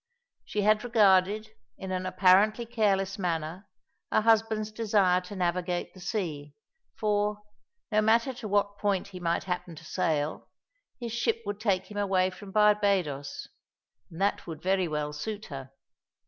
[0.45, 3.67] She had regarded, in an apparently careless manner,
[4.11, 6.55] her husband's desire to navigate the sea;
[6.95, 7.43] for,
[7.91, 10.49] no matter to what point he might happen to sail,
[10.99, 13.47] his ship would take him away from Barbadoes,
[14.09, 15.69] and that would very well suit her.